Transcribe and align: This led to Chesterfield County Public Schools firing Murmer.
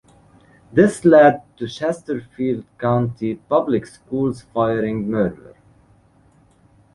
This 0.73 1.05
led 1.05 1.43
to 1.57 1.67
Chesterfield 1.67 2.65
County 2.79 3.35
Public 3.35 3.85
Schools 3.85 4.41
firing 4.51 5.07
Murmer. 5.11 5.53